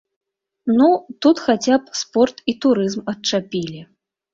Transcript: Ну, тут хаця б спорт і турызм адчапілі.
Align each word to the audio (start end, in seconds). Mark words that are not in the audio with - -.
Ну, 0.79 0.87
тут 1.27 1.43
хаця 1.49 1.75
б 1.85 1.95
спорт 2.03 2.43
і 2.51 2.59
турызм 2.67 3.09
адчапілі. 3.17 3.89